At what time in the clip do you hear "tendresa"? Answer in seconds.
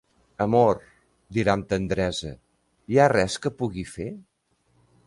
1.75-2.33